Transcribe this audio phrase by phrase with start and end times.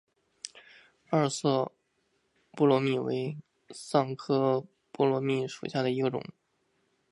[1.11, 1.71] 二色
[2.53, 3.37] 波罗蜜为
[3.69, 6.23] 桑科波罗蜜属下的一个种。